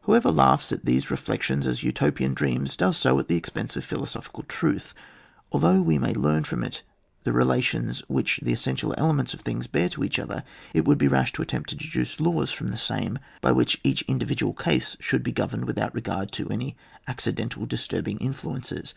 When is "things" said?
9.42-9.68